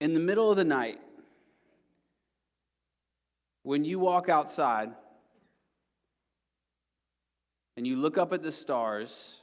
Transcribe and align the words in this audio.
In 0.00 0.14
the 0.14 0.20
middle 0.20 0.50
of 0.50 0.56
the 0.56 0.64
night, 0.64 0.98
when 3.62 3.84
you 3.84 3.98
walk 3.98 4.28
outside 4.28 4.90
and 7.76 7.86
you 7.86 7.96
look 7.96 8.16
up 8.16 8.32
at 8.32 8.42
the 8.42 8.52
stars, 8.52 9.34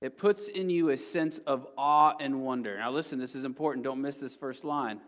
it 0.00 0.16
puts 0.16 0.48
in 0.48 0.70
you 0.70 0.90
a 0.90 0.96
sense 0.96 1.38
of 1.46 1.66
awe 1.76 2.14
and 2.18 2.42
wonder. 2.42 2.78
Now, 2.78 2.90
listen, 2.90 3.18
this 3.18 3.34
is 3.34 3.44
important. 3.44 3.84
Don't 3.84 4.00
miss 4.00 4.16
this 4.16 4.34
first 4.34 4.64
line. 4.64 5.00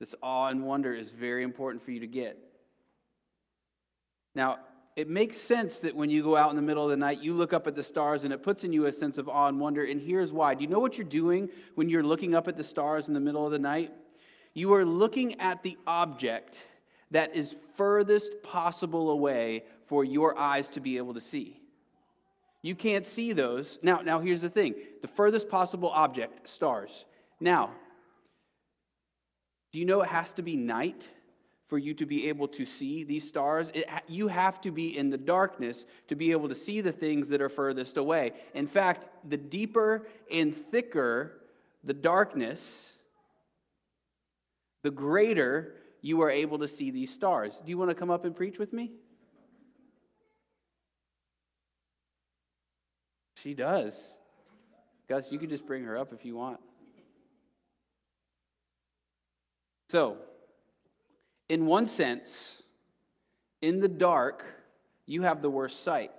This 0.00 0.14
awe 0.22 0.48
and 0.48 0.64
wonder 0.64 0.92
is 0.92 1.10
very 1.10 1.44
important 1.44 1.84
for 1.84 1.92
you 1.92 2.00
to 2.00 2.06
get. 2.08 2.36
Now, 4.34 4.58
it 4.96 5.10
makes 5.10 5.38
sense 5.38 5.78
that 5.80 5.94
when 5.94 6.08
you 6.08 6.22
go 6.22 6.36
out 6.36 6.48
in 6.48 6.56
the 6.56 6.62
middle 6.62 6.82
of 6.82 6.88
the 6.88 6.96
night, 6.96 7.20
you 7.20 7.34
look 7.34 7.52
up 7.52 7.66
at 7.66 7.74
the 7.74 7.82
stars 7.82 8.24
and 8.24 8.32
it 8.32 8.42
puts 8.42 8.64
in 8.64 8.72
you 8.72 8.86
a 8.86 8.92
sense 8.92 9.18
of 9.18 9.28
awe 9.28 9.46
and 9.46 9.60
wonder. 9.60 9.84
And 9.84 10.00
here's 10.00 10.32
why. 10.32 10.54
Do 10.54 10.64
you 10.64 10.70
know 10.70 10.78
what 10.78 10.96
you're 10.96 11.06
doing 11.06 11.50
when 11.74 11.90
you're 11.90 12.02
looking 12.02 12.34
up 12.34 12.48
at 12.48 12.56
the 12.56 12.64
stars 12.64 13.06
in 13.06 13.12
the 13.12 13.20
middle 13.20 13.44
of 13.44 13.52
the 13.52 13.58
night? 13.58 13.92
You 14.54 14.72
are 14.72 14.86
looking 14.86 15.38
at 15.38 15.62
the 15.62 15.76
object 15.86 16.56
that 17.10 17.36
is 17.36 17.54
furthest 17.76 18.42
possible 18.42 19.10
away 19.10 19.64
for 19.86 20.02
your 20.02 20.36
eyes 20.38 20.70
to 20.70 20.80
be 20.80 20.96
able 20.96 21.12
to 21.12 21.20
see. 21.20 21.60
You 22.62 22.74
can't 22.74 23.04
see 23.04 23.34
those. 23.34 23.78
Now, 23.82 24.00
now 24.00 24.20
here's 24.20 24.40
the 24.40 24.48
thing 24.48 24.74
the 25.02 25.08
furthest 25.08 25.50
possible 25.50 25.90
object, 25.90 26.48
stars. 26.48 27.04
Now, 27.38 27.70
do 29.72 29.78
you 29.78 29.84
know 29.84 30.00
it 30.00 30.08
has 30.08 30.32
to 30.32 30.42
be 30.42 30.56
night 30.56 31.06
for 31.68 31.78
you 31.78 31.94
to 31.94 32.06
be 32.06 32.28
able 32.28 32.48
to 32.48 32.64
see 32.64 33.04
these 33.04 33.26
stars. 33.26 33.70
It, 33.74 33.88
you 34.06 34.28
have 34.28 34.60
to 34.60 34.70
be 34.70 34.96
in 34.96 35.10
the 35.10 35.18
darkness 35.18 35.84
to 36.08 36.14
be 36.14 36.30
able 36.30 36.48
to 36.48 36.54
see 36.54 36.80
the 36.80 36.92
things 36.92 37.28
that 37.28 37.40
are 37.40 37.48
furthest 37.48 37.96
away. 37.96 38.32
In 38.54 38.66
fact, 38.66 39.08
the 39.28 39.36
deeper 39.36 40.06
and 40.30 40.56
thicker 40.70 41.32
the 41.86 41.94
darkness, 41.94 42.90
the 44.82 44.90
greater 44.90 45.74
you 46.02 46.20
are 46.22 46.30
able 46.30 46.58
to 46.58 46.68
see 46.68 46.90
these 46.90 47.12
stars. 47.12 47.58
Do 47.64 47.70
you 47.70 47.78
want 47.78 47.90
to 47.90 47.94
come 47.94 48.10
up 48.10 48.24
and 48.24 48.34
preach 48.34 48.58
with 48.58 48.72
me? 48.72 48.90
She 53.36 53.54
does. 53.54 53.94
Gus, 55.08 55.30
you 55.30 55.38
can 55.38 55.48
just 55.48 55.66
bring 55.66 55.84
her 55.84 55.96
up 55.96 56.12
if 56.12 56.24
you 56.24 56.34
want. 56.34 56.58
So, 59.90 60.16
in 61.48 61.66
one 61.66 61.86
sense, 61.86 62.62
in 63.62 63.80
the 63.80 63.88
dark, 63.88 64.44
you 65.06 65.22
have 65.22 65.42
the 65.42 65.50
worst 65.50 65.82
sight. 65.82 66.10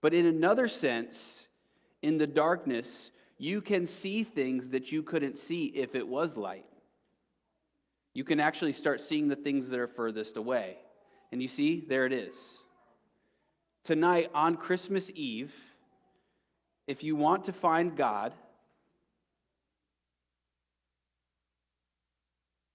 But 0.00 0.14
in 0.14 0.26
another 0.26 0.68
sense, 0.68 1.46
in 2.02 2.18
the 2.18 2.26
darkness, 2.26 3.10
you 3.38 3.60
can 3.60 3.86
see 3.86 4.24
things 4.24 4.70
that 4.70 4.92
you 4.92 5.02
couldn't 5.02 5.36
see 5.36 5.66
if 5.66 5.94
it 5.94 6.06
was 6.06 6.36
light. 6.36 6.66
You 8.12 8.24
can 8.24 8.40
actually 8.40 8.72
start 8.72 9.00
seeing 9.00 9.28
the 9.28 9.36
things 9.36 9.68
that 9.68 9.78
are 9.78 9.88
furthest 9.88 10.36
away. 10.36 10.76
And 11.32 11.42
you 11.42 11.48
see, 11.48 11.84
there 11.88 12.06
it 12.06 12.12
is. 12.12 12.34
Tonight, 13.82 14.30
on 14.34 14.56
Christmas 14.56 15.10
Eve, 15.14 15.52
if 16.86 17.02
you 17.02 17.16
want 17.16 17.44
to 17.44 17.52
find 17.52 17.96
God, 17.96 18.32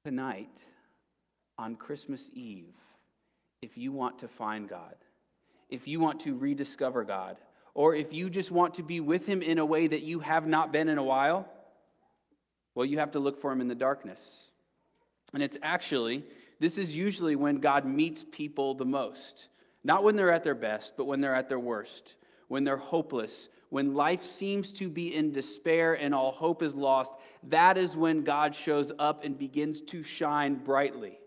tonight, 0.03 0.49
on 1.59 1.75
Christmas 1.75 2.29
Eve 2.33 2.73
if 3.61 3.77
you 3.77 3.91
want 3.91 4.19
to 4.19 4.27
find 4.27 4.69
God, 4.69 4.95
if 5.69 5.87
you 5.87 5.99
want 5.99 6.21
to 6.21 6.35
rediscover 6.35 7.03
God, 7.03 7.35
or 7.73 7.93
if 7.93 8.13
you 8.13 8.29
just 8.29 8.49
want 8.49 8.75
to 8.75 8.83
be 8.83 9.01
with 9.01 9.25
Him 9.25 9.41
in 9.41 9.59
a 9.59 9.65
way 9.65 9.85
that 9.85 10.01
you 10.01 10.21
have 10.21 10.47
not 10.47 10.71
been 10.71 10.87
in 10.87 10.97
a 10.97 11.03
while, 11.03 11.47
well, 12.73 12.85
you 12.85 12.99
have 12.99 13.11
to 13.11 13.19
look 13.19 13.41
for 13.41 13.51
Him 13.51 13.59
in 13.59 13.67
the 13.67 13.75
darkness. 13.75 14.19
And 15.33 15.43
it's 15.43 15.57
actually, 15.61 16.23
this 16.59 16.77
is 16.77 16.95
usually 16.95 17.35
when 17.35 17.59
God 17.59 17.85
meets 17.85 18.23
people 18.31 18.73
the 18.73 18.85
most. 18.85 19.47
Not 19.83 20.03
when 20.03 20.15
they're 20.15 20.31
at 20.31 20.43
their 20.43 20.55
best, 20.55 20.93
but 20.97 21.05
when 21.05 21.19
they're 21.19 21.35
at 21.35 21.49
their 21.49 21.59
worst, 21.59 22.15
when 22.47 22.63
they're 22.63 22.77
hopeless, 22.77 23.49
when 23.69 23.93
life 23.93 24.23
seems 24.23 24.71
to 24.73 24.89
be 24.89 25.13
in 25.13 25.33
despair 25.33 25.93
and 25.93 26.15
all 26.15 26.31
hope 26.31 26.63
is 26.63 26.73
lost. 26.73 27.11
That 27.43 27.77
is 27.77 27.95
when 27.95 28.23
God 28.23 28.55
shows 28.55 28.91
up 28.97 29.23
and 29.23 29.37
begins 29.37 29.81
to 29.81 30.03
shine 30.03 30.55
brightly. 30.55 31.19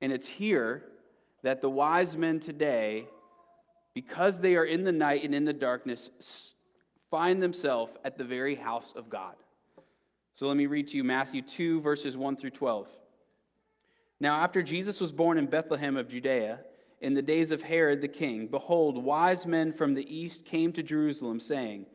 And 0.00 0.12
it's 0.12 0.26
here 0.26 0.84
that 1.42 1.60
the 1.60 1.70
wise 1.70 2.16
men 2.16 2.40
today, 2.40 3.06
because 3.94 4.40
they 4.40 4.56
are 4.56 4.64
in 4.64 4.84
the 4.84 4.92
night 4.92 5.24
and 5.24 5.34
in 5.34 5.44
the 5.44 5.52
darkness, 5.52 6.10
find 7.10 7.42
themselves 7.42 7.92
at 8.04 8.16
the 8.16 8.24
very 8.24 8.54
house 8.54 8.92
of 8.96 9.10
God. 9.10 9.34
So 10.36 10.46
let 10.46 10.56
me 10.56 10.66
read 10.66 10.88
to 10.88 10.96
you 10.96 11.04
Matthew 11.04 11.42
2, 11.42 11.80
verses 11.80 12.16
1 12.16 12.36
through 12.36 12.50
12. 12.50 12.86
Now, 14.20 14.42
after 14.42 14.62
Jesus 14.62 15.00
was 15.00 15.12
born 15.12 15.38
in 15.38 15.46
Bethlehem 15.46 15.96
of 15.96 16.08
Judea, 16.08 16.60
in 17.00 17.14
the 17.14 17.22
days 17.22 17.50
of 17.50 17.62
Herod 17.62 18.02
the 18.02 18.08
king, 18.08 18.46
behold, 18.46 19.02
wise 19.02 19.46
men 19.46 19.72
from 19.72 19.94
the 19.94 20.14
east 20.14 20.44
came 20.44 20.72
to 20.74 20.82
Jerusalem, 20.82 21.40
saying, 21.40 21.86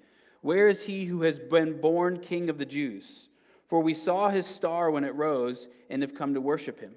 Where 0.41 0.67
is 0.67 0.83
he 0.83 1.05
who 1.05 1.21
has 1.21 1.37
been 1.37 1.79
born 1.79 2.19
king 2.19 2.49
of 2.49 2.57
the 2.57 2.65
Jews? 2.65 3.29
For 3.67 3.79
we 3.81 3.93
saw 3.93 4.29
his 4.29 4.47
star 4.47 4.89
when 4.89 5.03
it 5.03 5.15
rose 5.15 5.67
and 5.89 6.01
have 6.01 6.15
come 6.15 6.33
to 6.33 6.41
worship 6.41 6.79
him. 6.79 6.95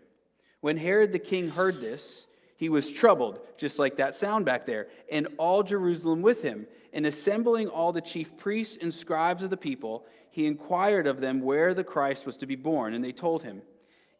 When 0.68 0.76
Herod 0.76 1.12
the 1.12 1.18
king 1.18 1.48
heard 1.48 1.80
this, 1.80 2.26
he 2.58 2.68
was 2.68 2.90
troubled, 2.90 3.40
just 3.56 3.78
like 3.78 3.96
that 3.96 4.14
sound 4.14 4.44
back 4.44 4.66
there, 4.66 4.88
and 5.10 5.26
all 5.38 5.62
Jerusalem 5.62 6.20
with 6.20 6.42
him. 6.42 6.66
And 6.92 7.06
assembling 7.06 7.68
all 7.68 7.90
the 7.90 8.02
chief 8.02 8.36
priests 8.36 8.76
and 8.78 8.92
scribes 8.92 9.42
of 9.42 9.48
the 9.48 9.56
people, 9.56 10.04
he 10.30 10.44
inquired 10.44 11.06
of 11.06 11.22
them 11.22 11.40
where 11.40 11.72
the 11.72 11.84
Christ 11.84 12.26
was 12.26 12.36
to 12.36 12.46
be 12.46 12.54
born. 12.54 12.92
And 12.92 13.02
they 13.02 13.12
told 13.12 13.42
him, 13.42 13.62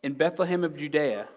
In 0.03 0.15
Bethlehem 0.15 0.65
of 0.65 0.75
Judea, 0.75 1.29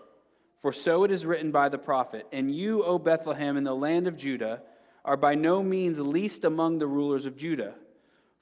for 0.61 0.71
so 0.71 1.03
it 1.03 1.11
is 1.11 1.25
written 1.25 1.51
by 1.51 1.67
the 1.67 1.77
prophet, 1.77 2.25
And 2.31 2.55
you, 2.55 2.81
O 2.85 2.97
Bethlehem, 2.97 3.57
in 3.57 3.65
the 3.65 3.75
land 3.75 4.07
of 4.07 4.15
Judah, 4.15 4.61
are 5.03 5.17
by 5.17 5.35
no 5.35 5.61
means 5.61 5.99
least 5.99 6.45
among 6.45 6.79
the 6.79 6.87
rulers 6.87 7.25
of 7.25 7.35
Judah. 7.35 7.73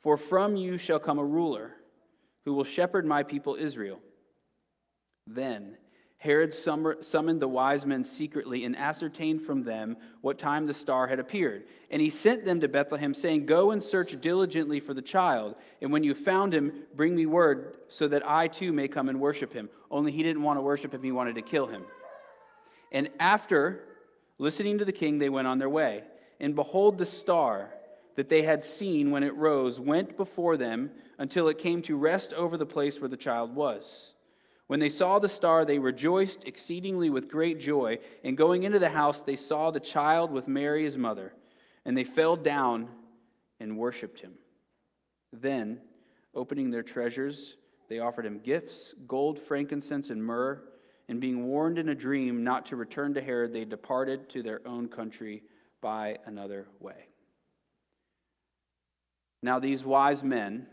For 0.01 0.17
from 0.17 0.55
you 0.55 0.77
shall 0.77 0.99
come 0.99 1.17
a 1.17 1.25
ruler 1.25 1.71
who 2.45 2.53
will 2.53 2.63
shepherd 2.63 3.07
my 3.07 3.23
people 3.23 3.55
Israel. 3.55 3.97
Then, 5.25 5.75
Herod 6.19 6.53
summoned 6.53 7.41
the 7.41 7.47
wise 7.47 7.85
men 7.85 8.03
secretly 8.03 8.65
and 8.65 8.75
ascertained 8.75 9.41
from 9.41 9.63
them 9.63 9.95
what 10.19 10.37
time 10.37 10.67
the 10.67 10.73
star 10.73 11.07
had 11.07 11.17
appeared. 11.17 11.63
And 11.89 12.01
he 12.01 12.09
sent 12.09 12.43
them 12.43 12.59
to 12.59 12.67
Bethlehem, 12.67 13.13
saying, 13.13 13.45
Go 13.45 13.71
and 13.71 13.81
search 13.81 14.19
diligently 14.19 14.81
for 14.81 14.93
the 14.93 15.01
child, 15.01 15.55
and 15.81 15.93
when 15.93 16.03
you 16.03 16.13
found 16.13 16.53
him, 16.53 16.73
bring 16.93 17.15
me 17.15 17.25
word, 17.25 17.77
so 17.87 18.09
that 18.09 18.27
I 18.29 18.49
too 18.49 18.73
may 18.73 18.89
come 18.89 19.07
and 19.07 19.21
worship 19.21 19.53
him. 19.53 19.69
Only 19.89 20.11
he 20.11 20.21
didn't 20.21 20.43
want 20.43 20.57
to 20.57 20.61
worship 20.61 20.93
him, 20.93 21.01
he 21.01 21.13
wanted 21.13 21.35
to 21.35 21.41
kill 21.41 21.67
him. 21.67 21.85
And 22.91 23.09
after 23.17 23.85
listening 24.39 24.77
to 24.79 24.85
the 24.85 24.91
king, 24.91 25.19
they 25.19 25.29
went 25.29 25.47
on 25.47 25.57
their 25.57 25.69
way. 25.69 26.03
And 26.41 26.53
behold, 26.53 26.97
the 26.97 27.05
star 27.05 27.69
that 28.17 28.27
they 28.27 28.41
had 28.41 28.65
seen 28.65 29.11
when 29.11 29.23
it 29.23 29.33
rose 29.35 29.79
went 29.79 30.17
before 30.17 30.57
them 30.57 30.91
until 31.17 31.47
it 31.47 31.59
came 31.59 31.81
to 31.83 31.95
rest 31.95 32.33
over 32.33 32.57
the 32.57 32.65
place 32.65 32.99
where 32.99 33.07
the 33.07 33.15
child 33.15 33.55
was. 33.55 34.11
When 34.69 34.79
they 34.79 34.89
saw 34.89 35.17
the 35.17 35.27
star, 35.27 35.65
they 35.65 35.79
rejoiced 35.79 36.43
exceedingly 36.45 37.09
with 37.09 37.27
great 37.27 37.59
joy. 37.59 37.97
And 38.23 38.37
going 38.37 38.61
into 38.61 38.77
the 38.77 38.89
house, 38.89 39.23
they 39.23 39.35
saw 39.35 39.71
the 39.71 39.79
child 39.79 40.29
with 40.29 40.47
Mary, 40.47 40.83
his 40.83 40.95
mother, 40.95 41.33
and 41.85 41.97
they 41.97 42.03
fell 42.03 42.35
down 42.35 42.87
and 43.59 43.79
worshiped 43.79 44.19
him. 44.19 44.33
Then, 45.33 45.81
opening 46.35 46.69
their 46.69 46.83
treasures, 46.83 47.57
they 47.87 47.97
offered 47.97 48.27
him 48.27 48.41
gifts 48.43 48.93
gold, 49.07 49.39
frankincense, 49.39 50.11
and 50.11 50.23
myrrh. 50.23 50.61
And 51.07 51.19
being 51.19 51.47
warned 51.47 51.79
in 51.79 51.89
a 51.89 51.95
dream 51.95 52.43
not 52.43 52.67
to 52.67 52.75
return 52.75 53.15
to 53.15 53.21
Herod, 53.21 53.51
they 53.51 53.65
departed 53.65 54.29
to 54.29 54.43
their 54.43 54.61
own 54.67 54.87
country 54.87 55.41
by 55.81 56.17
another 56.27 56.67
way. 56.79 57.07
Now, 59.41 59.57
these 59.57 59.83
wise 59.83 60.21
men 60.21 60.67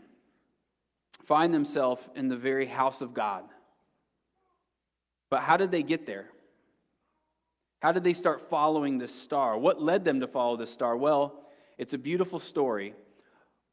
find 1.25 1.51
themselves 1.51 2.03
in 2.15 2.27
the 2.27 2.37
very 2.37 2.67
house 2.67 3.01
of 3.01 3.15
God. 3.15 3.45
But 5.29 5.41
how 5.41 5.57
did 5.57 5.71
they 5.71 5.83
get 5.83 6.05
there? 6.05 6.25
How 7.81 7.91
did 7.91 8.03
they 8.03 8.13
start 8.13 8.49
following 8.49 8.97
this 8.97 9.13
star? 9.13 9.57
What 9.57 9.81
led 9.81 10.03
them 10.03 10.21
to 10.21 10.27
follow 10.27 10.57
this 10.57 10.71
star? 10.71 10.97
Well, 10.97 11.43
it's 11.77 11.93
a 11.93 11.97
beautiful 11.97 12.39
story. 12.39 12.93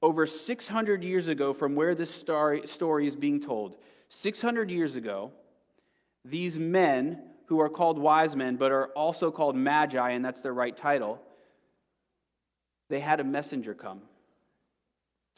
Over 0.03 0.27
600 0.27 1.03
years 1.03 1.29
ago, 1.29 1.55
from 1.55 1.75
where 1.75 1.95
this 1.95 2.11
star, 2.11 2.67
story 2.67 3.07
is 3.07 3.17
being 3.17 3.41
told, 3.41 3.77
600 4.11 4.71
years 4.71 4.97
ago, 4.97 5.33
these 6.25 6.59
men 6.59 7.23
who 7.47 7.61
are 7.61 7.69
called 7.69 7.99
wise 7.99 8.37
men, 8.37 8.57
but 8.57 8.73
are 8.73 8.89
also 8.89 9.31
called 9.31 9.57
magi, 9.57 10.11
and 10.11 10.25
that's 10.25 10.41
their 10.41 10.53
right 10.53 10.77
title, 10.77 11.21
they 12.91 13.01
had 13.01 13.21
a 13.21 13.25
messenger 13.25 13.75
come. 13.75 14.03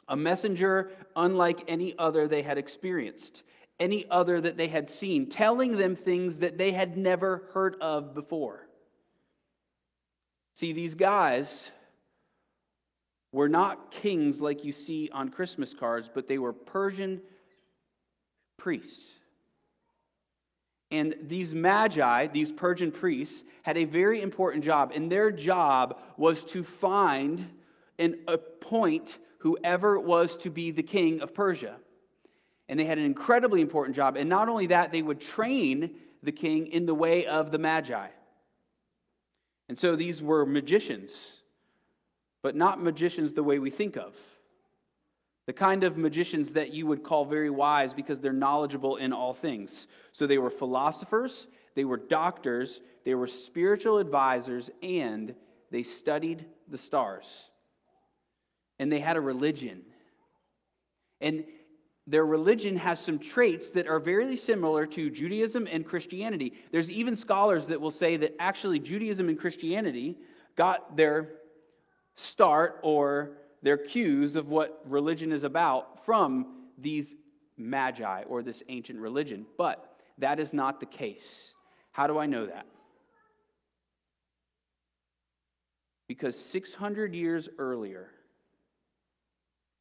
A 0.08 0.16
messenger 0.16 0.90
unlike 1.14 1.64
any 1.68 1.94
other 1.98 2.28
they 2.28 2.42
had 2.42 2.58
experienced 2.58 3.42
any 3.78 4.06
other 4.11 4.40
that 4.40 4.56
they 4.56 4.69
had 4.69 4.88
seen, 4.88 5.28
telling 5.28 5.76
them 5.76 5.96
things 5.96 6.38
that 6.38 6.58
they 6.58 6.73
had 6.73 6.96
never 6.96 7.44
heard 7.52 7.76
of 7.81 8.14
before. 8.14 8.67
See, 10.55 10.73
these 10.73 10.94
guys 10.94 11.70
were 13.32 13.49
not 13.49 13.90
kings 13.90 14.40
like 14.40 14.64
you 14.64 14.73
see 14.73 15.11
on 15.12 15.28
Christmas 15.28 15.75
cards, 15.75 16.11
but 16.12 16.26
they 16.26 16.38
were 16.38 16.55
Persian 16.55 17.20
priests. 18.56 19.12
And 20.90 21.14
these 21.23 21.52
magi, 21.52 22.28
these 22.28 22.52
Persian 22.52 22.93
priests, 22.93 23.44
had 23.62 23.76
a 23.76 23.84
very 23.84 24.23
important 24.23 24.64
job, 24.64 24.93
and 24.94 25.12
their 25.12 25.31
job 25.31 26.00
was 26.17 26.44
to 26.44 26.64
find 26.64 27.46
and 27.99 28.17
appoint 28.28 29.19
whoever 29.40 29.99
was 29.99 30.37
to 30.38 30.50
be 30.50 30.70
the 30.70 30.82
king 30.82 31.20
of 31.20 31.34
Persia. 31.34 31.76
And 32.68 32.78
they 32.78 32.84
had 32.84 32.98
an 32.98 33.04
incredibly 33.04 33.60
important 33.60 33.94
job. 33.96 34.16
And 34.16 34.28
not 34.28 34.48
only 34.48 34.66
that, 34.68 34.90
they 34.92 35.02
would 35.02 35.20
train 35.20 35.90
the 36.22 36.32
king 36.32 36.66
in 36.66 36.86
the 36.86 36.94
way 36.94 37.26
of 37.26 37.52
the 37.52 37.58
magi. 37.58 38.08
And 39.68 39.78
so 39.78 39.96
these 39.96 40.22
were 40.22 40.44
magicians, 40.46 41.12
but 42.42 42.54
not 42.54 42.82
magicians 42.82 43.32
the 43.32 43.42
way 43.42 43.58
we 43.58 43.70
think 43.70 43.96
of. 43.96 44.14
The 45.46 45.52
kind 45.52 45.84
of 45.84 45.96
magicians 45.96 46.50
that 46.52 46.72
you 46.72 46.86
would 46.86 47.04
call 47.04 47.24
very 47.24 47.50
wise 47.50 47.94
because 47.94 48.20
they're 48.20 48.32
knowledgeable 48.32 48.96
in 48.96 49.12
all 49.12 49.32
things. 49.32 49.86
So 50.12 50.26
they 50.26 50.38
were 50.38 50.50
philosophers, 50.50 51.46
they 51.76 51.84
were 51.84 51.96
doctors, 51.96 52.80
they 53.04 53.14
were 53.14 53.28
spiritual 53.28 53.98
advisors, 53.98 54.70
and 54.82 55.34
they 55.70 55.84
studied 55.84 56.44
the 56.68 56.78
stars. 56.78 57.26
And 58.78 58.90
they 58.90 58.98
had 58.98 59.16
a 59.16 59.20
religion. 59.20 59.82
And 61.20 61.44
their 62.06 62.25
religion 62.25 62.76
has 62.76 63.00
some 63.00 63.19
traits 63.19 63.70
that 63.70 63.88
are 63.88 63.99
very 63.99 64.37
similar 64.37 64.87
to 64.87 65.11
Judaism 65.11 65.67
and 65.70 65.85
Christianity. 65.85 66.53
There's 66.70 66.91
even 66.91 67.17
scholars 67.17 67.67
that 67.67 67.81
will 67.81 67.91
say 67.91 68.17
that 68.19 68.37
actually 68.38 68.79
Judaism 68.79 69.29
and 69.29 69.38
Christianity 69.38 70.17
got 70.56 70.97
their 70.97 71.32
start 72.14 72.79
or 72.82 73.38
their 73.62 73.76
cues 73.76 74.37
of 74.37 74.49
what 74.49 74.81
religion 74.87 75.32
is 75.32 75.43
about 75.43 76.05
from 76.05 76.69
these 76.79 77.17
magi 77.56 78.23
or 78.23 78.43
this 78.43 78.62
ancient 78.69 79.00
religion. 79.00 79.44
But 79.59 79.97
that 80.19 80.38
is 80.38 80.52
not 80.52 80.79
the 80.79 80.87
case. 80.87 81.52
How 81.91 82.06
do 82.06 82.19
I 82.19 82.26
know 82.26 82.47
that? 82.47 82.67
Because 86.06 86.38
600 86.38 87.14
years 87.14 87.49
earlier, 87.59 88.11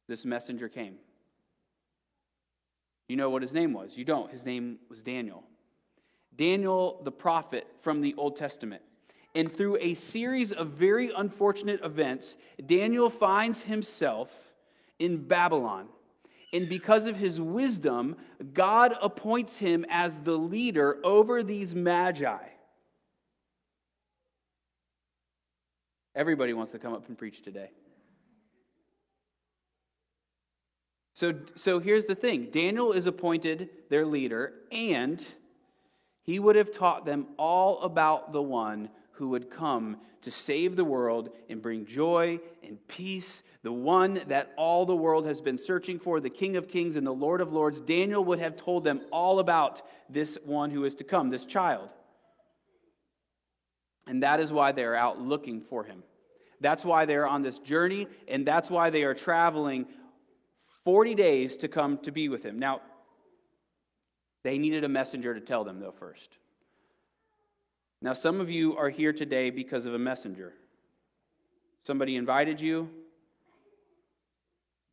this 0.08 0.24
messenger 0.24 0.68
came. 0.68 0.96
You 3.08 3.16
know 3.16 3.30
what 3.30 3.42
his 3.42 3.52
name 3.52 3.72
was? 3.72 3.96
You 3.96 4.04
don't. 4.04 4.30
His 4.30 4.44
name 4.44 4.78
was 4.88 5.02
Daniel. 5.02 5.44
Daniel, 6.34 7.00
the 7.04 7.12
prophet 7.12 7.66
from 7.82 8.00
the 8.00 8.14
Old 8.16 8.36
Testament. 8.36 8.82
And 9.34 9.54
through 9.54 9.78
a 9.80 9.94
series 9.94 10.52
of 10.52 10.68
very 10.68 11.12
unfortunate 11.14 11.80
events, 11.84 12.36
Daniel 12.64 13.10
finds 13.10 13.62
himself 13.62 14.30
in 14.98 15.18
Babylon. 15.18 15.88
And 16.52 16.68
because 16.68 17.06
of 17.06 17.16
his 17.16 17.40
wisdom, 17.40 18.16
God 18.54 18.94
appoints 19.00 19.58
him 19.58 19.84
as 19.90 20.18
the 20.20 20.36
leader 20.36 20.98
over 21.04 21.42
these 21.42 21.74
magi. 21.74 22.38
Everybody 26.14 26.54
wants 26.54 26.72
to 26.72 26.78
come 26.78 26.94
up 26.94 27.06
and 27.08 27.18
preach 27.18 27.42
today. 27.42 27.70
So, 31.16 31.32
so 31.54 31.78
here's 31.78 32.04
the 32.04 32.14
thing 32.14 32.50
Daniel 32.52 32.92
is 32.92 33.06
appointed 33.06 33.70
their 33.88 34.04
leader, 34.04 34.52
and 34.70 35.26
he 36.22 36.38
would 36.38 36.56
have 36.56 36.72
taught 36.72 37.06
them 37.06 37.28
all 37.38 37.80
about 37.80 38.34
the 38.34 38.42
one 38.42 38.90
who 39.12 39.30
would 39.30 39.50
come 39.50 39.96
to 40.20 40.30
save 40.30 40.76
the 40.76 40.84
world 40.84 41.30
and 41.48 41.62
bring 41.62 41.86
joy 41.86 42.38
and 42.62 42.76
peace, 42.86 43.42
the 43.62 43.72
one 43.72 44.20
that 44.26 44.52
all 44.58 44.84
the 44.84 44.94
world 44.94 45.24
has 45.24 45.40
been 45.40 45.56
searching 45.56 45.98
for, 45.98 46.20
the 46.20 46.28
King 46.28 46.58
of 46.58 46.68
Kings 46.68 46.96
and 46.96 47.06
the 47.06 47.14
Lord 47.14 47.40
of 47.40 47.50
Lords. 47.50 47.80
Daniel 47.80 48.22
would 48.26 48.38
have 48.38 48.54
told 48.54 48.84
them 48.84 49.00
all 49.10 49.38
about 49.38 49.80
this 50.10 50.36
one 50.44 50.70
who 50.70 50.84
is 50.84 50.96
to 50.96 51.04
come, 51.04 51.30
this 51.30 51.46
child. 51.46 51.88
And 54.06 54.22
that 54.22 54.38
is 54.38 54.52
why 54.52 54.72
they 54.72 54.84
are 54.84 54.94
out 54.94 55.18
looking 55.18 55.62
for 55.62 55.82
him. 55.82 56.02
That's 56.60 56.84
why 56.84 57.06
they 57.06 57.14
are 57.14 57.26
on 57.26 57.40
this 57.40 57.58
journey, 57.58 58.06
and 58.28 58.46
that's 58.46 58.68
why 58.68 58.90
they 58.90 59.04
are 59.04 59.14
traveling 59.14 59.86
40 60.86 61.16
days 61.16 61.56
to 61.56 61.68
come 61.68 61.98
to 61.98 62.12
be 62.12 62.28
with 62.28 62.44
him. 62.44 62.60
Now, 62.60 62.80
they 64.44 64.56
needed 64.56 64.84
a 64.84 64.88
messenger 64.88 65.34
to 65.34 65.40
tell 65.40 65.64
them, 65.64 65.80
though, 65.80 65.90
first. 65.98 66.38
Now, 68.00 68.12
some 68.12 68.40
of 68.40 68.48
you 68.48 68.76
are 68.76 68.88
here 68.88 69.12
today 69.12 69.50
because 69.50 69.84
of 69.84 69.94
a 69.94 69.98
messenger. 69.98 70.54
Somebody 71.82 72.14
invited 72.14 72.60
you. 72.60 72.88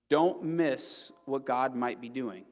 Don't 0.10 0.44
miss 0.44 1.12
what 1.26 1.46
God 1.46 1.76
might 1.76 2.02
be 2.02 2.10
doing. 2.10 2.44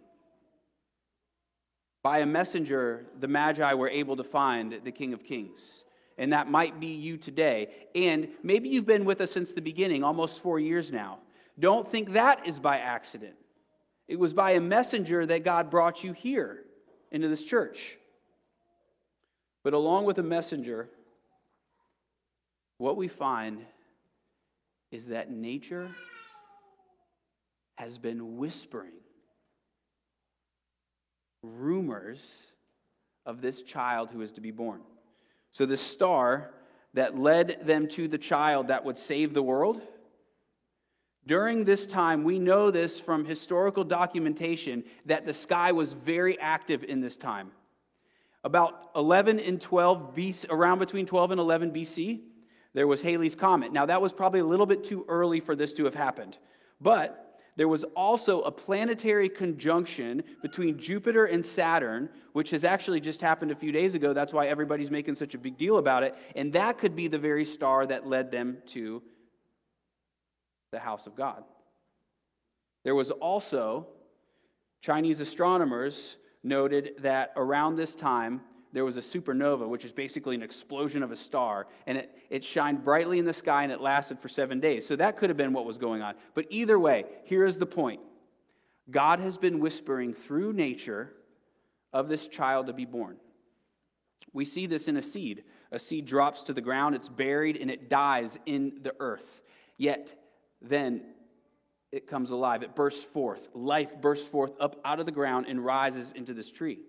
By 2.04 2.20
a 2.20 2.28
messenger, 2.28 3.08
the 3.20 3.28
Magi 3.28 3.74
were 3.74 3.90
able 3.90 4.18
to 4.18 4.24
find 4.24 4.82
the 4.84 4.92
King 4.92 5.14
of 5.14 5.24
Kings. 5.24 5.84
And 6.20 6.32
that 6.32 6.48
might 6.48 6.80
be 6.80 6.94
you 6.94 7.18
today. 7.18 7.70
And 7.96 8.28
maybe 8.44 8.70
you've 8.70 8.86
been 8.86 9.04
with 9.04 9.20
us 9.20 9.32
since 9.32 9.52
the 9.52 9.62
beginning, 9.62 10.04
almost 10.04 10.44
four 10.44 10.60
years 10.60 10.92
now. 10.92 11.18
Don't 11.62 11.90
think 11.90 12.14
that 12.14 12.48
is 12.48 12.60
by 12.60 12.80
accident. 12.80 13.36
It 14.08 14.20
was 14.20 14.34
by 14.34 14.52
a 14.52 14.60
messenger 14.60 15.26
that 15.28 15.46
God 15.46 15.70
brought 15.70 16.04
you 16.04 16.12
here 16.12 16.64
into 17.12 17.28
this 17.28 17.44
church. 17.44 17.98
But 19.64 19.74
along 19.74 20.06
with 20.06 20.18
a 20.18 20.24
messenger, 20.24 20.90
what 22.80 22.98
we 22.98 23.08
find 23.08 23.60
is 24.92 25.06
that 25.06 25.30
nature 25.30 25.90
has 27.76 28.00
been 28.00 28.38
whispering 28.38 28.94
rumors 31.44 32.22
of 33.26 33.42
this 33.42 33.62
child 33.62 34.10
who 34.10 34.22
is 34.22 34.32
to 34.34 34.42
be 34.42 34.52
born. 34.52 34.82
So, 35.52 35.66
the 35.66 35.78
star 35.78 36.52
that 36.94 37.18
led 37.18 37.60
them 37.66 37.88
to 37.90 38.08
the 38.08 38.18
child 38.18 38.68
that 38.68 38.84
would 38.84 38.98
save 38.98 39.34
the 39.34 39.44
world, 39.44 39.82
during 41.28 41.66
this 41.66 41.86
time, 41.86 42.24
we 42.24 42.40
know 42.40 42.72
this 42.72 43.00
from 43.00 43.26
historical 43.26 43.84
documentation 43.84 44.84
that 45.06 45.26
the 45.26 45.34
sky 45.34 45.72
was 45.72 45.94
very 45.94 46.40
active 46.40 46.84
in 46.84 47.00
this 47.00 47.16
time. 47.16 47.52
About 48.44 48.90
11 48.96 49.40
and 49.40 49.62
12 49.62 50.16
BC, 50.16 50.46
around 50.50 50.80
between 50.80 51.06
12 51.06 51.32
and 51.32 51.40
11 51.40 51.72
BC, 51.72 52.22
there 52.74 52.88
was 52.88 53.02
Halley's 53.02 53.36
Comet. 53.36 53.72
Now, 53.72 53.86
that 53.86 54.02
was 54.02 54.14
probably 54.14 54.40
a 54.40 54.46
little 54.46 54.66
bit 54.66 54.84
too 54.84 55.06
early 55.08 55.42
for 55.42 55.56
this 55.56 55.74
to 55.74 55.86
have 55.86 55.94
happened. 55.94 56.38
But 56.80 57.40
there 57.56 57.68
was 57.68 57.84
also 57.96 58.42
a 58.42 58.52
planetary 58.52 59.30
conjunction 59.30 60.24
between 60.42 60.80
Jupiter 60.80 61.26
and 61.26 61.46
Saturn, 61.46 62.10
which 62.34 62.50
has 62.50 62.64
actually 62.64 63.02
just 63.02 63.22
happened 63.22 63.52
a 63.52 63.56
few 63.56 63.72
days 63.72 63.94
ago. 63.94 64.14
That's 64.14 64.34
why 64.34 64.48
everybody's 64.48 64.90
making 64.90 65.16
such 65.16 65.36
a 65.36 65.38
big 65.38 65.58
deal 65.58 65.78
about 65.78 66.02
it. 66.02 66.16
And 66.36 66.54
that 66.54 66.80
could 66.80 66.96
be 66.96 67.08
the 67.08 67.20
very 67.20 67.46
star 67.46 67.86
that 67.86 68.08
led 68.08 68.32
them 68.32 68.58
to 68.68 69.04
the 70.72 70.80
house 70.80 71.08
of 71.08 71.16
God. 71.16 71.44
There 72.84 72.96
was 72.96 73.12
also 73.12 73.88
Chinese 74.82 75.20
astronomers 75.20 76.18
noted 76.44 76.94
that 77.00 77.32
around 77.36 77.76
this 77.76 77.94
time, 77.94 78.42
there 78.74 78.86
was 78.86 78.98
a 78.98 79.02
supernova, 79.02 79.68
which 79.68 79.86
is 79.86 79.92
basically 79.92 80.34
an 80.36 80.42
explosion 80.42 81.04
of 81.04 81.12
a 81.12 81.16
star, 81.16 81.68
and 81.86 81.98
it, 81.98 82.18
it 82.30 82.44
shined 82.44 82.84
brightly 82.84 83.20
in 83.20 83.26
the 83.26 83.34
sky 83.34 83.64
and 83.64 83.72
it 83.72 83.82
lasted 83.82 84.20
for 84.20 84.30
seven 84.30 84.60
days. 84.60 84.88
So 84.88 84.96
that 84.96 85.18
could 85.18 85.30
have 85.30 85.38
been 85.38 85.54
what 85.54 85.66
was 85.66 85.78
going 85.78 86.02
on. 86.02 86.16
But 86.34 86.46
either 86.50 86.80
way, 86.80 87.06
here 87.26 87.46
is 87.46 87.58
the 87.58 87.66
point 87.66 88.00
God 88.90 89.20
has 89.20 89.38
been 89.38 89.60
whispering 89.60 90.14
through 90.14 90.54
nature 90.54 91.14
of 91.94 92.08
this 92.08 92.28
child 92.28 92.68
to 92.68 92.74
be 92.74 92.86
born. 92.86 93.18
We 94.34 94.46
see 94.46 94.66
this 94.66 94.88
in 94.88 94.96
a 94.98 95.02
seed. 95.02 95.44
A 95.72 95.80
seed 95.80 96.06
drops 96.06 96.44
to 96.44 96.54
the 96.54 96.62
ground, 96.62 96.96
it's 96.96 97.10
buried, 97.10 97.58
and 97.58 97.70
it 97.70 97.90
dies 97.90 98.38
in 98.46 98.80
the 98.82 98.94
earth. 99.00 99.42
Yet, 99.78 100.16
then 100.62 101.02
it 101.92 102.08
comes 102.08 102.32
alive. 102.32 102.64
It 102.64 102.76
bursts 102.76 103.04
forth. 103.04 103.50
Life 103.54 104.00
bursts 104.00 104.28
forth 104.28 104.54
up 104.60 104.80
out 104.86 105.00
of 105.00 105.06
the 105.06 105.12
ground 105.12 105.48
and 105.48 105.64
rises 105.64 106.14
into 106.16 106.34
this 106.34 106.50
tree. 106.50 106.80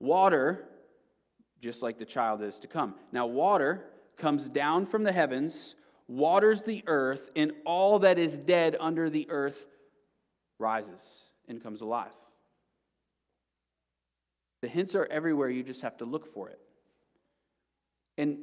Water, 0.00 0.68
just 1.60 1.82
like 1.82 1.98
the 1.98 2.04
child 2.04 2.42
is 2.42 2.58
to 2.60 2.66
come. 2.66 2.94
Now, 3.12 3.26
water 3.26 3.84
comes 4.16 4.48
down 4.48 4.86
from 4.86 5.04
the 5.04 5.12
heavens, 5.12 5.76
waters 6.08 6.62
the 6.62 6.82
earth, 6.86 7.30
and 7.36 7.52
all 7.64 8.00
that 8.00 8.18
is 8.18 8.38
dead 8.38 8.76
under 8.80 9.08
the 9.08 9.28
earth 9.30 9.66
rises 10.58 11.00
and 11.46 11.62
comes 11.62 11.80
alive. 11.80 12.10
The 14.60 14.68
hints 14.68 14.96
are 14.96 15.06
everywhere, 15.06 15.48
you 15.48 15.62
just 15.62 15.82
have 15.82 15.98
to 15.98 16.04
look 16.04 16.32
for 16.34 16.48
it. 16.48 16.58
And 18.16 18.38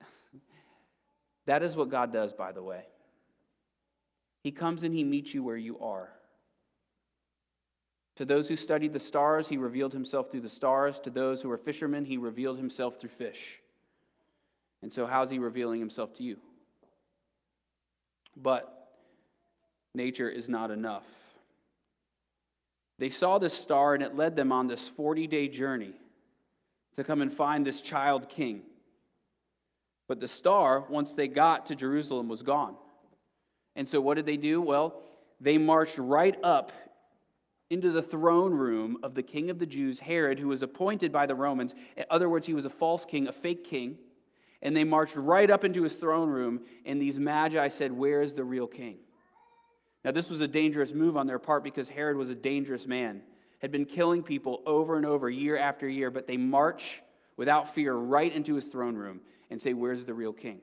that 1.46 1.64
is 1.64 1.74
what 1.74 1.90
God 1.90 2.12
does, 2.12 2.32
by 2.32 2.52
the 2.52 2.62
way. 2.62 2.84
He 4.46 4.52
comes 4.52 4.84
and 4.84 4.94
he 4.94 5.02
meets 5.02 5.34
you 5.34 5.42
where 5.42 5.56
you 5.56 5.76
are. 5.80 6.08
To 8.14 8.24
those 8.24 8.46
who 8.46 8.54
studied 8.54 8.92
the 8.92 9.00
stars, 9.00 9.48
he 9.48 9.56
revealed 9.56 9.92
himself 9.92 10.30
through 10.30 10.42
the 10.42 10.48
stars. 10.48 11.00
To 11.00 11.10
those 11.10 11.42
who 11.42 11.48
were 11.48 11.58
fishermen, 11.58 12.04
he 12.04 12.16
revealed 12.16 12.56
himself 12.56 13.00
through 13.00 13.10
fish. 13.10 13.58
And 14.82 14.92
so, 14.92 15.04
how's 15.04 15.32
he 15.32 15.40
revealing 15.40 15.80
himself 15.80 16.14
to 16.18 16.22
you? 16.22 16.36
But 18.36 18.92
nature 19.96 20.28
is 20.30 20.48
not 20.48 20.70
enough. 20.70 21.02
They 23.00 23.10
saw 23.10 23.38
this 23.38 23.52
star, 23.52 23.94
and 23.94 24.02
it 24.04 24.14
led 24.14 24.36
them 24.36 24.52
on 24.52 24.68
this 24.68 24.86
40 24.90 25.26
day 25.26 25.48
journey 25.48 25.94
to 26.94 27.02
come 27.02 27.20
and 27.20 27.32
find 27.32 27.66
this 27.66 27.80
child 27.80 28.28
king. 28.28 28.62
But 30.06 30.20
the 30.20 30.28
star, 30.28 30.84
once 30.88 31.14
they 31.14 31.26
got 31.26 31.66
to 31.66 31.74
Jerusalem, 31.74 32.28
was 32.28 32.42
gone. 32.42 32.76
And 33.76 33.88
so 33.88 34.00
what 34.00 34.14
did 34.14 34.26
they 34.26 34.38
do? 34.38 34.60
Well, 34.60 35.00
they 35.40 35.58
marched 35.58 35.98
right 35.98 36.36
up 36.42 36.72
into 37.68 37.90
the 37.90 38.02
throne 38.02 38.54
room 38.54 38.98
of 39.02 39.14
the 39.14 39.22
king 39.22 39.50
of 39.50 39.58
the 39.58 39.66
Jews, 39.66 40.00
Herod, 40.00 40.38
who 40.38 40.48
was 40.48 40.62
appointed 40.62 41.12
by 41.12 41.26
the 41.26 41.34
Romans. 41.34 41.74
In 41.96 42.04
other 42.10 42.28
words, 42.28 42.46
he 42.46 42.54
was 42.54 42.64
a 42.64 42.70
false 42.70 43.04
king, 43.04 43.28
a 43.28 43.32
fake 43.32 43.64
king. 43.64 43.98
And 44.62 44.74
they 44.74 44.84
marched 44.84 45.16
right 45.16 45.50
up 45.50 45.64
into 45.64 45.82
his 45.82 45.94
throne 45.94 46.30
room, 46.30 46.62
and 46.86 47.00
these 47.00 47.18
magi 47.18 47.68
said, 47.68 47.92
Where 47.92 48.22
is 48.22 48.34
the 48.34 48.44
real 48.44 48.66
king? 48.66 48.96
Now, 50.04 50.12
this 50.12 50.30
was 50.30 50.40
a 50.40 50.48
dangerous 50.48 50.94
move 50.94 51.16
on 51.16 51.26
their 51.26 51.38
part 51.38 51.64
because 51.64 51.88
Herod 51.88 52.16
was 52.16 52.30
a 52.30 52.34
dangerous 52.34 52.86
man, 52.86 53.22
had 53.60 53.72
been 53.72 53.84
killing 53.84 54.22
people 54.22 54.62
over 54.64 54.96
and 54.96 55.04
over, 55.04 55.28
year 55.28 55.58
after 55.58 55.88
year, 55.88 56.10
but 56.10 56.26
they 56.26 56.36
march 56.36 57.02
without 57.36 57.74
fear 57.74 57.94
right 57.94 58.32
into 58.32 58.54
his 58.54 58.66
throne 58.66 58.94
room 58.94 59.20
and 59.50 59.60
say, 59.60 59.74
Where's 59.74 60.04
the 60.04 60.14
real 60.14 60.32
king? 60.32 60.60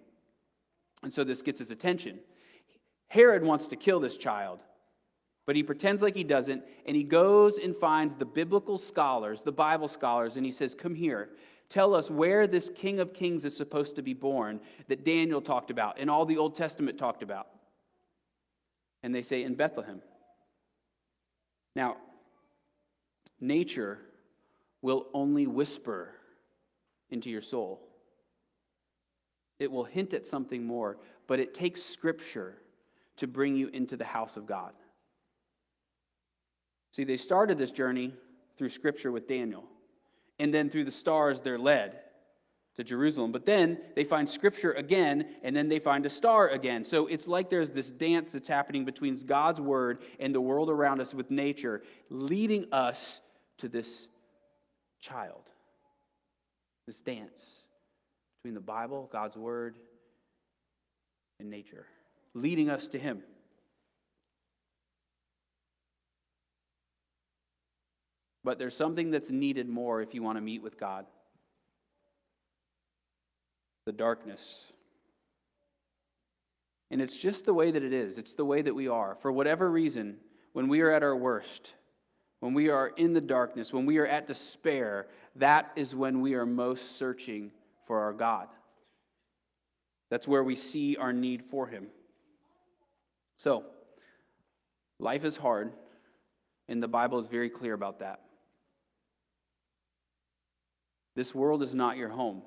And 1.04 1.14
so 1.14 1.24
this 1.24 1.42
gets 1.42 1.60
his 1.60 1.70
attention. 1.70 2.20
Herod 3.14 3.44
wants 3.44 3.68
to 3.68 3.76
kill 3.76 4.00
this 4.00 4.18
child, 4.18 4.58
but 5.46 5.56
he 5.56 5.62
pretends 5.62 6.02
like 6.02 6.16
he 6.16 6.24
doesn't, 6.24 6.64
and 6.88 6.96
he 6.96 7.04
goes 7.04 7.60
and 7.60 7.76
finds 7.76 8.16
the 8.16 8.26
biblical 8.26 8.80
scholars, 8.80 9.44
the 9.44 9.52
Bible 9.52 9.88
scholars, 9.88 10.36
and 10.36 10.44
he 10.44 10.52
says, 10.52 10.74
Come 10.74 10.96
here. 10.96 11.30
Tell 11.70 11.94
us 11.94 12.10
where 12.10 12.48
this 12.48 12.72
King 12.74 13.00
of 13.00 13.14
Kings 13.14 13.46
is 13.46 13.56
supposed 13.56 13.98
to 13.98 14.02
be 14.02 14.16
born 14.16 14.60
that 14.88 15.06
Daniel 15.06 15.42
talked 15.42 15.70
about 15.70 16.00
and 16.00 16.10
all 16.10 16.26
the 16.26 16.40
Old 16.40 16.56
Testament 16.56 16.98
talked 16.98 17.22
about. 17.22 17.50
And 19.04 19.14
they 19.14 19.22
say, 19.22 19.44
In 19.44 19.54
Bethlehem. 19.54 20.02
Now, 21.76 21.98
nature 23.40 24.00
will 24.82 25.06
only 25.14 25.46
whisper 25.46 26.16
into 27.12 27.30
your 27.30 27.42
soul. 27.42 27.80
It 29.60 29.72
will 29.72 29.84
hint 29.84 30.16
at 30.16 30.26
something 30.26 30.66
more, 30.66 30.98
but 31.28 31.40
it 31.40 31.54
takes 31.54 31.84
scripture 31.84 32.58
to 33.18 33.28
bring 33.28 33.56
you 33.56 33.68
into 33.68 33.98
the 33.98 34.06
house 34.06 34.38
of 34.38 34.46
God. 34.46 34.72
See, 36.92 37.04
they 37.04 37.18
started 37.18 37.58
this 37.58 37.72
journey 37.72 38.14
through 38.58 38.70
scripture 38.70 39.12
with 39.12 39.28
Daniel, 39.28 39.64
and 40.40 40.54
then 40.54 40.70
through 40.70 40.86
the 40.86 40.92
stars, 40.92 41.42
they're 41.42 41.58
led 41.58 42.00
to 42.76 42.84
Jerusalem. 42.84 43.32
But 43.32 43.46
then 43.46 43.80
they 43.96 44.04
find 44.04 44.28
scripture 44.28 44.74
again, 44.74 45.26
and 45.44 45.56
then 45.56 45.70
they 45.70 45.80
find 45.80 46.06
a 46.06 46.10
star 46.10 46.50
again. 46.50 46.84
So 46.84 47.08
it's 47.08 47.28
like 47.28 47.50
there's 47.50 47.70
this 47.70 47.90
dance 47.90 48.32
that's 48.32 48.48
happening 48.48 48.86
between 48.86 49.16
God's 49.26 49.62
word 49.62 50.00
and 50.20 50.34
the 50.34 50.42
world 50.42 50.70
around 50.70 51.02
us 51.02 51.14
with 51.14 51.30
nature, 51.32 51.84
leading 52.10 52.72
us 52.72 53.22
to 53.60 53.68
this 53.68 54.08
child, 55.02 55.44
this 56.88 57.02
dance 57.02 57.40
between 58.42 58.56
the 58.56 58.62
Bible, 58.62 59.10
God's 59.12 59.38
Word, 59.38 59.78
and 61.40 61.50
nature, 61.50 61.86
leading 62.34 62.70
us 62.70 62.88
to 62.90 63.00
Him. 63.00 63.22
But 68.44 68.60
there's 68.60 68.76
something 68.76 69.12
that's 69.12 69.30
needed 69.30 69.70
more 69.70 70.02
if 70.02 70.14
you 70.14 70.22
want 70.22 70.38
to 70.38 70.42
meet 70.42 70.62
with 70.62 70.80
God 70.80 71.06
the 73.86 73.92
darkness. 73.92 74.62
And 76.92 77.02
it's 77.02 77.18
just 77.18 77.46
the 77.46 77.54
way 77.54 77.72
that 77.72 77.84
it 77.84 77.94
is, 77.94 78.18
it's 78.18 78.34
the 78.34 78.46
way 78.46 78.62
that 78.62 78.76
we 78.76 78.88
are. 78.88 79.18
For 79.22 79.32
whatever 79.32 79.70
reason, 79.70 80.18
when 80.54 80.68
we 80.68 80.82
are 80.82 80.92
at 80.92 81.04
our 81.04 81.16
worst, 81.16 81.74
when 82.40 82.54
we 82.54 82.70
are 82.70 82.90
in 82.90 83.14
the 83.14 83.22
darkness, 83.22 83.74
when 83.74 83.86
we 83.86 83.98
are 83.98 84.06
at 84.06 84.28
despair, 84.28 85.08
that 85.38 85.72
is 85.76 85.96
when 85.96 86.22
we 86.22 86.36
are 86.36 86.46
most 86.46 86.98
searching 86.98 87.52
for 87.88 88.00
our 88.02 88.14
God. 88.14 88.48
That's 90.10 90.28
where 90.28 90.44
we 90.44 90.56
see 90.56 90.96
our 90.96 91.12
need 91.12 91.44
for 91.50 91.68
Him. 91.68 91.88
So, 93.38 93.66
life 95.00 95.26
is 95.26 95.36
hard, 95.36 95.74
and 96.68 96.82
the 96.82 96.88
Bible 96.88 97.20
is 97.20 97.28
very 97.28 97.50
clear 97.50 97.74
about 97.74 98.00
that. 98.00 98.22
This 101.16 101.36
world 101.36 101.62
is 101.62 101.74
not 101.74 101.98
your 101.98 102.10
home. 102.10 102.42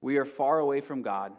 We 0.00 0.18
are 0.18 0.24
far 0.24 0.60
away 0.60 0.80
from 0.80 1.02
God. 1.02 1.32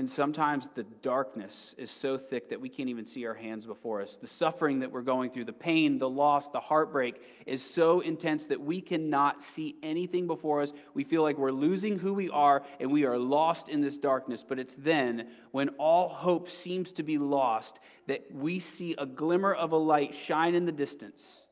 And 0.00 0.08
sometimes 0.08 0.66
the 0.74 0.84
darkness 1.02 1.74
is 1.76 1.90
so 1.90 2.16
thick 2.16 2.48
that 2.48 2.60
we 2.62 2.70
can't 2.70 2.88
even 2.88 3.04
see 3.04 3.26
our 3.26 3.34
hands 3.34 3.66
before 3.66 4.00
us. 4.00 4.16
The 4.16 4.26
suffering 4.26 4.78
that 4.78 4.90
we're 4.90 5.02
going 5.02 5.30
through, 5.30 5.44
the 5.44 5.52
pain, 5.52 5.98
the 5.98 6.08
loss, 6.08 6.48
the 6.48 6.58
heartbreak 6.58 7.20
is 7.44 7.62
so 7.62 8.00
intense 8.00 8.46
that 8.46 8.62
we 8.62 8.80
cannot 8.80 9.42
see 9.42 9.76
anything 9.82 10.26
before 10.26 10.62
us. 10.62 10.72
We 10.94 11.04
feel 11.04 11.22
like 11.22 11.36
we're 11.36 11.50
losing 11.50 11.98
who 11.98 12.14
we 12.14 12.30
are 12.30 12.62
and 12.80 12.90
we 12.90 13.04
are 13.04 13.18
lost 13.18 13.68
in 13.68 13.82
this 13.82 13.98
darkness. 13.98 14.42
But 14.42 14.58
it's 14.58 14.72
then, 14.72 15.28
when 15.50 15.68
all 15.76 16.08
hope 16.08 16.48
seems 16.48 16.92
to 16.92 17.02
be 17.02 17.18
lost, 17.18 17.78
that 18.08 18.24
we 18.32 18.58
see 18.58 18.94
a 18.96 19.04
glimmer 19.04 19.52
of 19.52 19.72
a 19.72 19.76
light 19.76 20.14
shine 20.14 20.54
in 20.54 20.64
the 20.64 20.72
distance. 20.72 21.42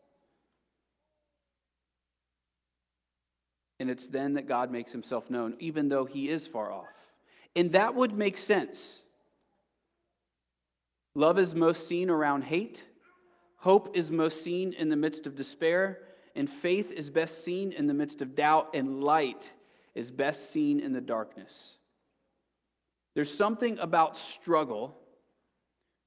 And 3.78 3.90
it's 3.90 4.06
then 4.06 4.32
that 4.36 4.48
God 4.48 4.70
makes 4.70 4.90
himself 4.90 5.28
known, 5.28 5.54
even 5.58 5.90
though 5.90 6.06
he 6.06 6.30
is 6.30 6.46
far 6.46 6.72
off. 6.72 6.86
And 7.58 7.72
that 7.72 7.96
would 7.96 8.14
make 8.14 8.38
sense. 8.38 9.00
Love 11.16 11.40
is 11.40 11.56
most 11.56 11.88
seen 11.88 12.08
around 12.08 12.44
hate, 12.44 12.84
hope 13.56 13.96
is 13.96 14.12
most 14.12 14.44
seen 14.44 14.72
in 14.74 14.90
the 14.90 14.94
midst 14.94 15.26
of 15.26 15.34
despair, 15.34 15.98
and 16.36 16.48
faith 16.48 16.92
is 16.92 17.10
best 17.10 17.42
seen 17.44 17.72
in 17.72 17.88
the 17.88 17.94
midst 17.94 18.22
of 18.22 18.36
doubt, 18.36 18.68
and 18.74 19.02
light 19.02 19.50
is 19.96 20.12
best 20.12 20.52
seen 20.52 20.78
in 20.78 20.92
the 20.92 21.00
darkness. 21.00 21.78
There's 23.16 23.36
something 23.36 23.80
about 23.80 24.16
struggle 24.16 24.96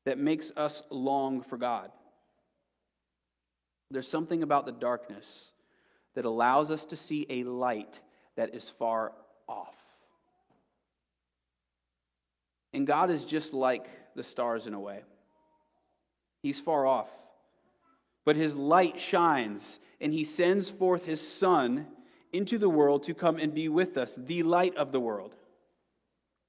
that 0.05 0.17
makes 0.17 0.53
us 0.55 0.81
long 0.89 1.41
for 1.41 1.57
God. 1.57 1.91
There's 3.89 4.07
something 4.07 4.41
about 4.41 4.65
the 4.65 4.71
darkness 4.71 5.51
that 6.15 6.23
allows 6.23 6.71
us 6.71 6.85
to 6.85 6.95
see 6.95 7.25
a 7.29 7.43
light 7.43 7.99
that 8.37 8.55
is 8.55 8.69
far 8.69 9.11
off. 9.49 9.80
And 12.73 12.87
God 12.87 13.09
is 13.09 13.25
just 13.25 13.53
like 13.53 13.89
the 14.15 14.23
stars 14.23 14.67
in 14.67 14.73
a 14.73 14.79
way. 14.79 15.01
He's 16.41 16.59
far 16.59 16.85
off. 16.85 17.09
But 18.25 18.35
his 18.35 18.55
light 18.55 18.99
shines, 18.99 19.79
and 19.99 20.13
he 20.13 20.23
sends 20.23 20.69
forth 20.69 21.05
his 21.05 21.25
Son 21.25 21.87
into 22.31 22.57
the 22.57 22.69
world 22.69 23.03
to 23.03 23.13
come 23.13 23.37
and 23.37 23.53
be 23.53 23.67
with 23.67 23.97
us, 23.97 24.13
the 24.15 24.43
light 24.43 24.75
of 24.77 24.91
the 24.91 24.99
world. 24.99 25.35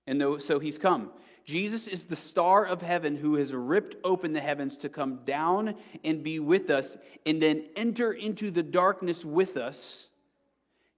And 0.07 0.41
so 0.43 0.59
he's 0.59 0.79
come. 0.79 1.11
Jesus 1.45 1.89
is 1.89 2.05
the 2.05 2.17
star 2.17 2.65
of 2.65 2.83
heaven 2.83 3.17
who 3.17 3.35
has 3.35 3.53
ripped 3.53 3.97
open 4.05 4.33
the 4.33 4.41
heavens 4.41 4.77
to 4.79 4.89
come 4.89 5.21
down 5.25 5.75
and 6.05 6.23
be 6.23 6.39
with 6.39 6.71
us, 6.71 6.97
and 7.27 7.43
then 7.43 7.65
enter 7.75 8.13
into 8.13 8.51
the 8.51 8.63
darkness 8.63 9.25
with 9.25 9.57
us 9.57 10.09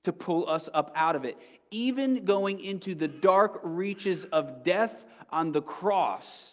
to 0.04 0.12
pull 0.12 0.48
us 0.48 0.68
up 0.74 0.92
out 0.94 1.16
of 1.16 1.24
it. 1.24 1.38
Even 1.70 2.24
going 2.24 2.60
into 2.60 2.94
the 2.94 3.08
dark 3.08 3.60
reaches 3.62 4.24
of 4.26 4.62
death 4.64 4.94
on 5.34 5.50
the 5.50 5.60
cross 5.60 6.52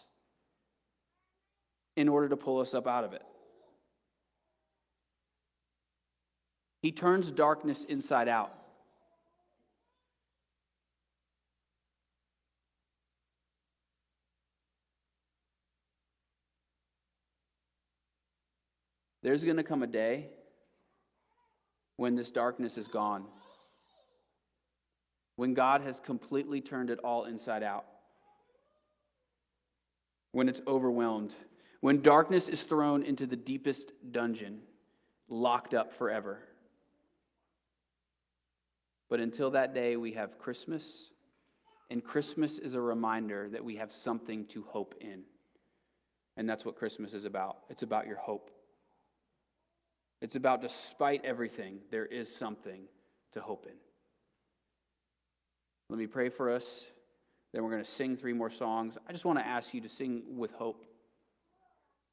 in 1.96 2.10
order 2.10 2.28
to 2.28 2.36
pull 2.36 2.60
us 2.60 2.74
up 2.74 2.88
out 2.88 3.04
of 3.04 3.14
it. 3.14 3.22
He 6.82 6.92
turns 6.92 7.30
darkness 7.30 7.86
inside 7.88 8.28
out. 8.28 8.52
There's 19.22 19.44
going 19.44 19.58
to 19.58 19.64
come 19.64 19.84
a 19.84 19.88
day 19.88 20.30
when 21.98 22.16
this 22.16 22.32
darkness 22.32 22.80
is 22.80 22.88
gone, 22.88 23.26
when 25.36 25.54
God 25.54 25.82
has 25.82 26.00
completely 26.00 26.62
turned 26.62 26.90
it 26.90 26.98
all 27.04 27.26
inside 27.26 27.62
out 27.62 27.86
when 30.32 30.50
it's 30.50 30.62
overwhelmed, 30.68 31.34
when 31.82 32.02
darkness 32.02 32.48
is 32.48 32.64
thrown 32.64 33.04
into 33.04 33.26
the 33.26 33.36
deepest 33.36 33.92
dungeon, 34.12 34.60
locked 35.28 35.74
up 35.74 35.94
forever. 35.94 36.40
But 39.10 39.20
until 39.20 39.52
that 39.52 39.74
day, 39.74 39.98
we 39.98 40.14
have 40.14 40.40
Christmas, 40.40 41.10
and 41.90 42.04
Christmas 42.04 42.58
is 42.58 42.76
a 42.76 42.82
reminder 42.82 43.50
that 43.50 43.64
we 43.64 43.76
have 43.76 43.92
something 43.92 44.46
to 44.48 44.64
hope 44.64 44.96
in. 45.02 45.24
And 46.38 46.50
that's 46.50 46.64
what 46.64 46.78
Christmas 46.78 47.14
is 47.14 47.26
about. 47.26 47.58
It's 47.70 47.84
about 47.84 48.08
your 48.08 48.16
hope. 48.16 48.52
It's 50.22 50.36
about, 50.36 50.62
despite 50.62 51.26
everything, 51.26 51.80
there 51.90 52.06
is 52.06 52.34
something 52.34 52.84
to 53.34 53.42
hope 53.42 53.66
in. 53.66 53.76
Let 55.90 56.00
me 56.00 56.08
pray 56.08 56.30
for 56.30 56.50
us. 56.50 56.86
Then 57.54 57.64
we're 57.64 57.72
going 57.72 57.84
to 57.84 57.92
sing 57.92 58.16
three 58.16 58.34
more 58.34 58.50
songs. 58.50 58.98
I 59.08 59.12
just 59.12 59.26
want 59.26 59.40
to 59.40 59.46
ask 59.46 59.74
you 59.74 59.82
to 59.82 59.90
sing 59.90 60.24
with 60.38 60.52
hope. 60.54 60.86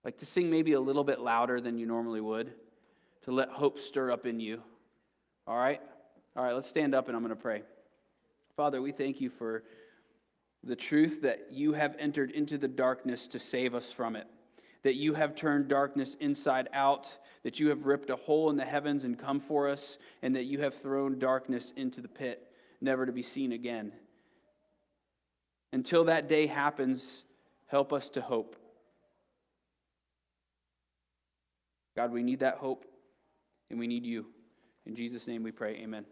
Like 0.04 0.18
to 0.18 0.26
sing 0.26 0.50
maybe 0.50 0.73
a 0.73 0.80
little 0.80 1.04
bit 1.04 1.21
louder 1.21 1.61
than 1.61 1.78
you 1.78 1.87
normally 1.87 2.21
would, 2.21 2.52
to 3.25 3.33
let 3.33 3.50
hope 3.50 3.78
stir 3.78 4.11
up 4.11 4.26
in 4.26 4.40
you. 4.40 4.62
All 5.47 5.57
right? 5.57 5.80
All 6.37 6.45
right, 6.45 6.54
let's 6.54 6.68
stand 6.68 6.95
up 6.95 7.09
and 7.09 7.16
I'm 7.16 7.23
going 7.23 7.35
to 7.35 7.40
pray. 7.40 7.62
Father, 8.57 8.80
we 8.80 8.92
thank 8.92 9.21
you 9.21 9.30
for 9.30 9.62
the 10.64 10.76
truth 10.76 11.23
that 11.23 11.49
you 11.50 11.73
have 11.73 11.95
entered 11.99 12.30
into 12.33 12.59
the 12.59 12.68
darkness 12.68 13.28
to 13.28 13.38
save 13.38 13.75
us 13.75 13.92
from 13.92 14.16
it, 14.16 14.26
that 14.83 14.95
you 14.95 15.14
have 15.14 15.37
turned 15.37 15.68
darkness 15.68 16.16
inside 16.21 16.68
out, 16.73 17.12
that 17.45 17.61
you 17.61 17.68
have 17.68 17.87
ripped 17.87 18.11
a 18.11 18.16
hole 18.16 18.50
in 18.50 18.57
the 18.57 18.64
heavens 18.64 19.04
and 19.04 19.18
come 19.18 19.40
for 19.40 19.68
us, 19.68 19.99
and 20.23 20.35
that 20.35 20.45
you 20.45 20.61
have 20.61 20.80
thrown 20.80 21.18
darkness 21.18 21.73
into 21.76 22.00
the 22.00 22.09
pit, 22.09 22.50
never 22.80 23.07
to 23.07 23.12
be 23.12 23.23
seen 23.23 23.52
again. 23.52 23.92
Until 25.73 26.05
that 26.05 26.29
day 26.29 26.47
happens, 26.47 27.25
help 27.67 27.93
us 27.93 28.09
to 28.11 28.21
hope. 28.21 28.57
God, 31.97 32.13
we 32.13 32.23
need 32.23 32.41
that 32.41 32.57
hope, 32.59 32.85
and 33.71 33.79
we 33.79 33.87
need 33.87 34.07
you. 34.07 34.27
In 34.87 34.95
Jesus' 34.95 35.27
name 35.27 35.43
we 35.43 35.51
pray, 35.51 35.75
amen. 35.83 36.05